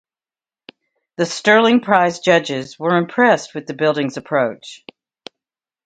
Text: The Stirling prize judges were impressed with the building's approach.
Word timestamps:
The 1.17 1.27
Stirling 1.27 1.79
prize 1.81 2.21
judges 2.21 2.79
were 2.79 2.97
impressed 2.97 3.53
with 3.53 3.67
the 3.67 3.75
building's 3.75 4.17
approach. 4.17 4.83